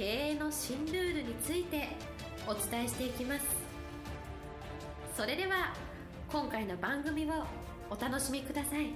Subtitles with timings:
[0.00, 1.88] 経営の新ルールについて
[2.46, 3.44] お伝えしていきます。
[5.14, 5.74] それでは
[6.32, 7.44] 今回の番組を
[7.90, 8.86] お楽しみください。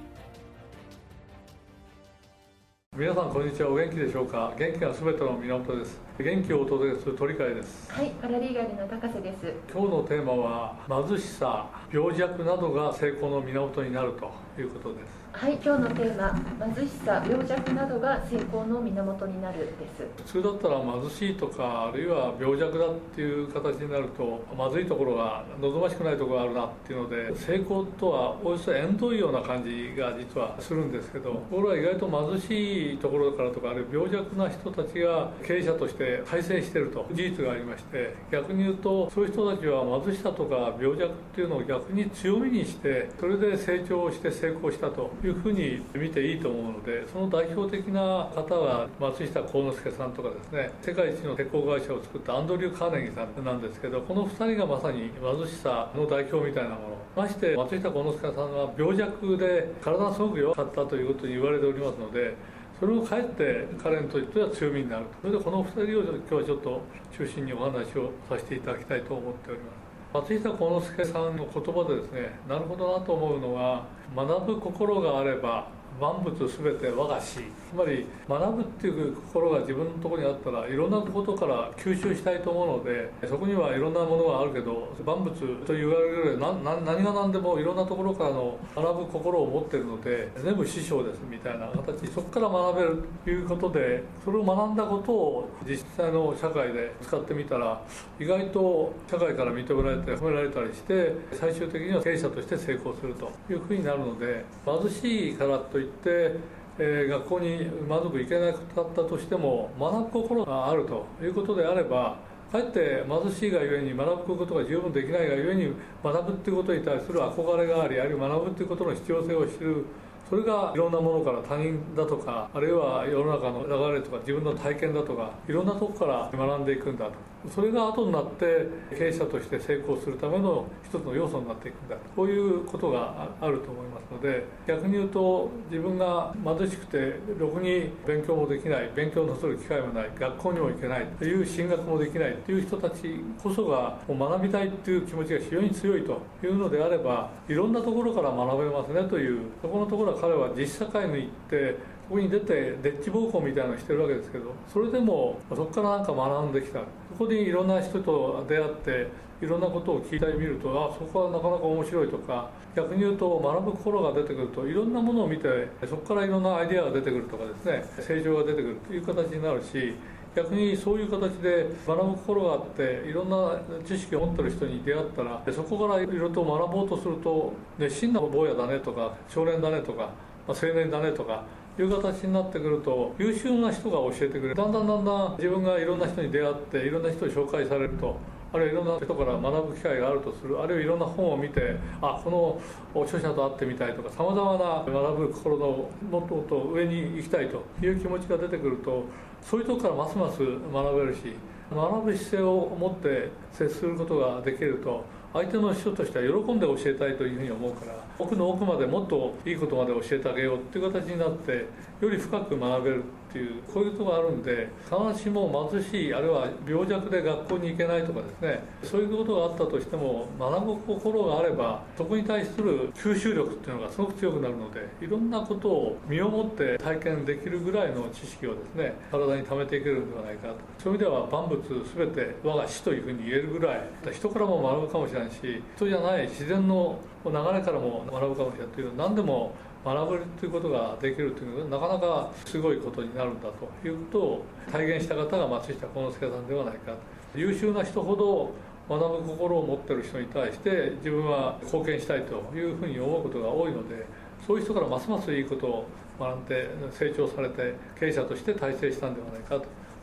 [2.96, 3.68] 皆さんこんにちは。
[3.68, 4.54] お元気でしょうか？
[4.58, 6.00] 元気がすべての源です。
[6.16, 7.90] 元気をお届けする鳥飼です。
[7.90, 9.52] はいパラリーガルの高瀬です。
[9.68, 10.76] 今日のテーマは
[11.08, 15.24] 貧しさ病弱などが成功の源になるということです。
[15.32, 20.06] はい今日のテーマ貧しさ病弱などが成功の源になるです。
[20.18, 37.06] 普通だったら貧しいとかあるいは病弱だっていう形になるとまずいところが望ましくないところがあるなっていうので成功とはおよそ縁遠いような感じが実はするんですけどところが意外と貧しいところからとかあるいは病弱な人たちが経営者として改正してると。
[37.12, 56.94] 事実がありまして逆に言うとそういう人たちは貧しさとか病弱っていうのを逆に強みにしてそれで成長して成功したというふうに見ていいと思うのでその代表的な方は松下幸之助さんとかですね世界一の鉄鋼会社を作ったアンドリュー・カーネギーさんなんですけどこの2人がまさに貧しさの代表みたいなもの。
[57.16, 62.34] まして松下幸之助さんは病弱で体がすごく弱かったということに言われておりますので
[62.80, 66.80] それをかえって彼にとっては強みになるとそれでこの2人を今日はちょっと
[67.16, 69.84] 中心にお話をさせていただきたいと思っております。
[70.14, 75.68] 松下幸之助さんの言葉でですねなるほどなと思うのは学ぶ心があれば
[76.00, 85.30] 万物すべて我が師つまり学ぶっていう心が自分のところにあったらいろんなことから吸収したいと思うのでそこにはいろんなものがあるけど万物
[85.64, 92.06] と言われるよりな何が何でもいろんなところからの学ぶ心を持ってるので全部師匠ですみたいな形。
[92.08, 97.80] そこから学べるということでそれを学んだことを実際の社会で使ってみたら
[98.18, 112.16] 意外と社会から認められて褒められたりして最終的には経営者として成功するというふうになるので貧しいからといってえー、学校に満足いけなかったとしても学ぶ心があるということであれば
[112.50, 119.84] かえって貧しいがゆえに学ぶことが十分できないがゆえに学ぶっていうことに対する憧れがありあるいは学ぶっていうことの必要性を知る
[120.28, 127.33] それがいろんなものから他人だとかあるいは世の中の流れとか自分の体験だとかいろんなとこから学んでいくんだと。
[127.52, 128.66] それが後になって
[128.96, 131.96] 経営者として成功するための一つの要素になっていくんだ。
[132.14, 151.76] こういうことがあると思いますので逆に言うと自分が貧しくてろくに勉強もできない勉強のする機会もない学校にも行けないという進学もできないという人たちこそが学びたいという気持ちが非常に強いというのであればいろんなところから学べますねというそこのところは彼は実社会に行って
[152.08, 156.80] ここに出てデッチ暴行みたいなのをしてるわけですけどそれでもそこからなんか学んできた。
[156.80, 159.08] そこでいろんな人と出会って
[159.40, 169.94] いろんなことを聞いたり見るとあそこはなかなか面白いとか逆に言うと学ぶ心が出てくるといろんなものを見てそこからいろんなアイデアが出てくるとかですね成長が出てくるという形になるし
[170.34, 180.10] 逆にそういう形で学ぶ心があっていろんな知識を持ってる人に出会ったらそこからいろいろと学ぼうとすると熱心な坊やだねとか少年だねとか、
[180.48, 181.44] まあ、青年だねとか
[181.78, 184.54] いう形になってくると優秀な人が教えてくれる。
[184.54, 188.16] だんだんだんだん自分がいろんな人に出会っていろんな人に紹介されると
[188.52, 190.62] あるいはいろんな人から学ぶ機会があるとする。
[190.62, 192.60] あるいはいろんな本を見てあこ
[192.94, 199.04] の著者と会ってみたいとかさまざまな学ぶ心のもっともっと上に行きたいという気持ちが出てくると
[199.42, 201.34] そういうとこからますます学べるし
[201.72, 211.66] 学ぶ姿勢を持って接することができると相手の人としては喜んで教えたいというふうに思うから奥の奥までもっといいことまで教えてあげようっていう形になって
[212.00, 213.04] より深く学べる。
[213.34, 230.54] っていうこういうことがあるんで必ずしも貧しいあるいは病弱で学校に行けないとかですねそういうことがあったとしても学ぶ心があればそこに対する吸収力っていうのがすごく強くなるのでいろんなことを身をもって体験できるぐらいの知識をですね体に貯めていけるんではないかと。
[230.78, 231.60] そういう意味では万物
[231.96, 233.80] 全て我が死というふうに言えるぐらい
[234.12, 239.52] 人からも学ぶかもしれないし人じゃない自然の流れからも学ぶかもしれないという何でも
[239.84, 246.94] 学ぶということができるというのはなかなかすごいことになるんだということを体現した方が松下幸之助さんではないか
[247.34, 248.52] 優秀な人ほど
[248.88, 254.06] 学ぶ心を持ってる人に対して自分は貢献したいというふうに思うことが多いので
[254.46, 255.86] そういう人からますますいいことを
[256.18, 259.60] 学んで成長されて経営者として大成したんではないか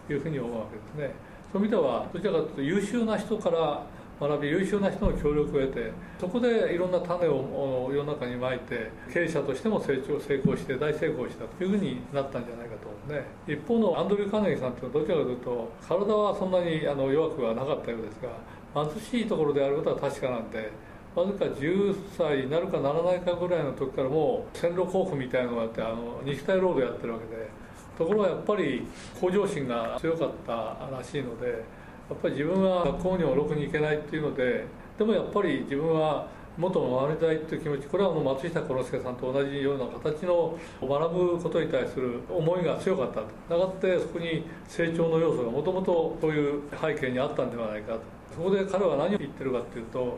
[0.07, 1.15] というふうに思うわけですね。
[1.51, 3.83] そういう意味ではどちらかというと優秀な人から
[4.21, 13.25] 学び優秀な人の協力を得てそこでいろんな種を世の中にまいて経営者としても成長成功して大成功したというふうになったんじゃないかと思うね。
[13.47, 20.71] 一方のアンドリュー・カネギさんというのはどちらかというと体はそんなにあの弱くはなかったようですが貧しいところであることは確かなんで
[21.15, 27.49] わずか10歳になるかならないかぐらいの時からもう線路交付みたいなのがあってあの肉体労働やってるわけで
[27.97, 28.87] ところがやっぱり
[29.19, 31.63] 向上心が強かったらしいので
[32.11, 34.65] やっぱり自分は学校にもろくに行けないっていうので
[34.97, 36.27] でもやっぱり自分は
[36.57, 43.21] 元を守りたいという気持ちこれはもう松下幸之助さんと同じような形の学ぶことに対する思いが強かった。
[43.21, 48.01] とがってそこに成長の要素がもともとそういう背景にあったんではないかと。
[48.35, 50.17] そこで彼は何を言ってるかっていうと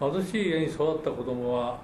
[0.00, 1.78] 貧しい家に育った子供は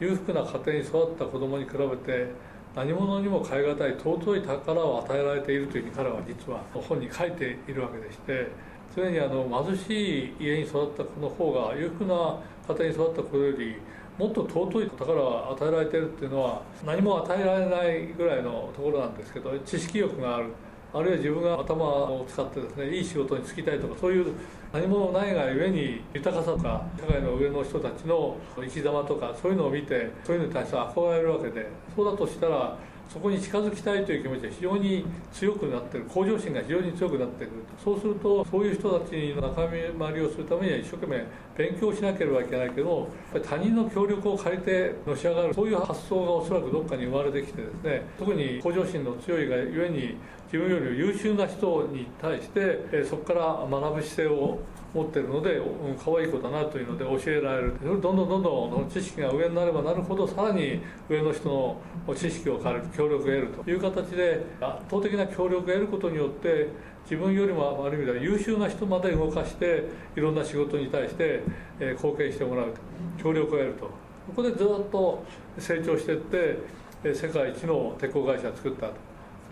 [0.00, 2.32] 裕福な家庭に育った子供に比べて
[2.74, 8.48] 何者にも代え難い尊い宝を与えられているというふうに彼は実は本に書いているわけでして
[8.96, 13.76] 常にあの貧しい家に育った子の方が裕福な家庭に育った子より
[14.18, 20.46] もっと尊い宝を与えられてるっていうのは何も与えられないぐらいのところなんですけど知識欲がある。
[20.94, 24.32] あるいは自分が頭を使ってですねいい仕事に就きたいとかそういう
[24.72, 37.62] 何もないがゆえに豊かさとか社会の上の人たちの生き様とかそういうのを見てそういうのに対して憧れるわけでそうだとしたらそこに近づきたいという気持ちが非常に強くなってる向上心が非常に強くなってくる。
[37.78, 41.26] とそうするとそういう人たちの仲間回りをするためには一生懸命
[41.56, 43.08] 勉強しなければいけないけど
[43.48, 50.16] 他人の協力を借りてのし上がるそういう発想がおそらくどっかに生まれてきてですね特に向上心の強いがゆえに
[50.52, 54.58] 自分より優秀な人に対してそこから学ぶ姿勢を
[54.94, 57.74] 持ってるので、うん、可愛い子だなというので教えられる。
[57.82, 62.88] どんどんどんどん知識が上になればなるほどさらに上の人の知識を借りる。
[62.96, 66.68] 協力を得るという形で圧倒的な協力を得ることによって
[67.04, 69.84] 自分よりもある意味では優秀な人まで動かして
[70.16, 71.42] いろんな仕事に対して
[71.78, 72.80] 貢献してもらうと
[73.22, 73.86] 協力を得ると。
[74.26, 75.22] ここでずっと
[75.56, 78.94] 成長していって世界一の鉄鋼会社を作ったと。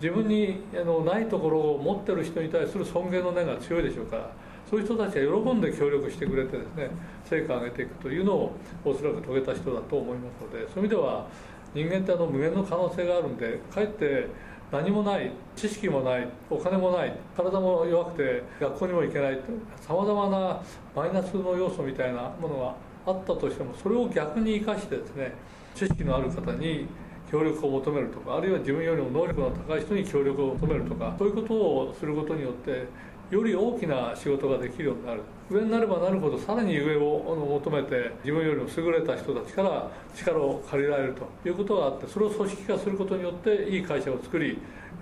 [0.01, 0.61] 自分に
[1.05, 4.29] ないところを持ってる人に対する尊厳の念が強いでしょうから
[4.69, 6.89] そういう人たちが喜んで協力してくれてですね
[7.29, 8.51] 成果を上げていくというのを
[8.83, 11.27] おそらく遂げた人だと思いますのでそういう意味では
[11.75, 14.27] 人間ってあの無限の可能性があるんでかえって
[14.71, 19.39] 何もない知識もないお金もない体も弱くて学校にも行けない
[19.81, 20.61] さまざまな
[20.95, 22.75] マイナスの要素みたいなものが
[23.05, 25.33] あったとしてもそれを逆に生かしてですね
[25.75, 26.87] 知識のある方に
[27.29, 32.87] 協力を求めるとかあるいは自分よりも能力の高い人に協力を求めるとかそういうことをすることによって
[33.31, 35.21] より大きな仕事ができるようになる。
[35.49, 44.57] 上になればなるほどさらに上を求めて自分よりも優れた人たちから力を借りられるということがあってそれを組織化することによっていい会社を作り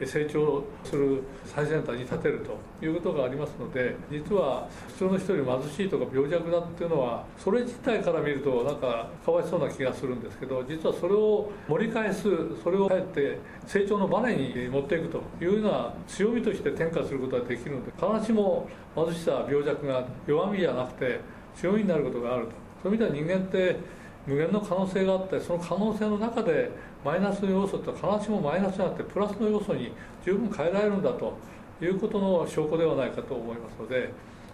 [0.05, 2.39] 成長する最先端に立てる
[2.79, 12.23] ということがありますので実は普通の人より貧しいとか病弱だっていうのはそれ自体から見るとなんかかわいそうな気がするんですけど実はそれを盛り返す
[12.63, 21.19] それをかえって成長のバネに持っていくというような強みとして転化することができるので必ずしも貧しさ病弱が弱みじゃなくて
[21.55, 22.63] 強みになることがあると。
[22.83, 23.79] そういう意味では人間って
[24.25, 26.71] 無限の可能性があってその可能性の中で
[27.03, 29.91] マイナスの要素って必ずしもマイナスじゃなくてプラスの要素に
[30.25, 31.37] 十分変えられるんだと
[31.81, 34.09] いうことの証拠ではないかと思いますので、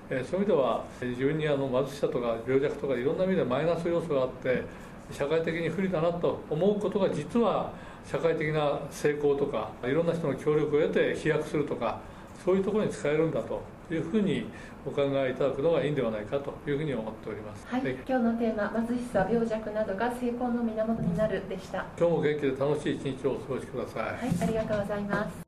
[0.10, 4.64] えそういう意味では自分にあの貧しさとか病弱とかいろんな意味でマイナス要素があって
[5.12, 7.72] 社会的に不利だなと思うことが実は
[8.10, 12.00] 社会的な成功とかいろんな人の協力を得て飛躍するとか
[12.44, 14.46] そういうところに使えるんだとというふうに
[14.86, 17.66] お考えいただくのがいいんではないかというふうに思っております。
[17.68, 21.88] はい、今日のテーマ貧しさ、病弱などが成功の源になるでした。
[21.98, 24.04] 今日も元気で楽しい一日をお過ごしください。
[24.04, 25.42] はい、ありがとうございます。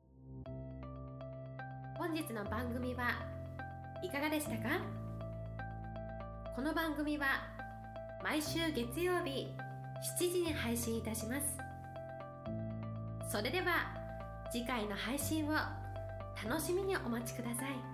[1.96, 3.04] 本日の番組は
[4.02, 4.80] いかがでしたか？
[6.56, 7.26] この番組は
[8.24, 9.54] 毎週月曜日
[10.18, 11.58] 7時に配信いたします。
[13.30, 13.94] それでは
[14.50, 15.52] 次回の配信を
[16.44, 17.91] 楽しみにお待ちください。